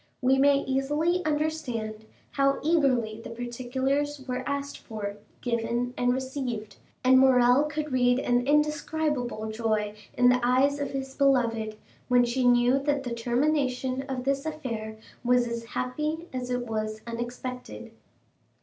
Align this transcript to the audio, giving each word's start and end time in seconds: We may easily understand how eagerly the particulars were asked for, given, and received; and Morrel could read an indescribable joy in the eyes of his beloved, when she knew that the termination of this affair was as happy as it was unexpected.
We 0.19 0.39
may 0.39 0.61
easily 0.61 1.23
understand 1.25 2.05
how 2.31 2.57
eagerly 2.63 3.21
the 3.23 3.29
particulars 3.29 4.27
were 4.27 4.41
asked 4.49 4.79
for, 4.79 5.17
given, 5.41 5.93
and 5.95 6.11
received; 6.11 6.77
and 7.03 7.19
Morrel 7.19 7.65
could 7.65 7.91
read 7.91 8.17
an 8.17 8.47
indescribable 8.47 9.51
joy 9.51 9.93
in 10.17 10.29
the 10.29 10.39
eyes 10.41 10.79
of 10.79 10.89
his 10.89 11.13
beloved, 11.13 11.77
when 12.07 12.25
she 12.25 12.47
knew 12.47 12.79
that 12.79 13.03
the 13.03 13.13
termination 13.13 14.01
of 14.09 14.23
this 14.23 14.43
affair 14.43 14.97
was 15.23 15.45
as 15.47 15.65
happy 15.65 16.25
as 16.33 16.49
it 16.49 16.65
was 16.65 17.01
unexpected. 17.05 17.91